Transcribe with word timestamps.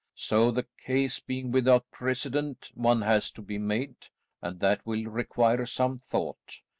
So 0.15 0.49
the 0.49 0.65
case 0.79 1.19
being 1.19 1.51
without 1.51 1.91
precedent, 1.91 2.71
one 2.73 3.03
has 3.03 3.29
to 3.33 3.41
be 3.43 3.59
made, 3.59 4.07
and 4.41 4.59
that 4.59 4.83
will 4.83 5.03
require 5.05 5.67
some 5.67 5.99
thought. 5.99 6.63